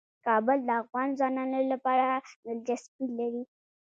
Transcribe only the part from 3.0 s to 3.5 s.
لري.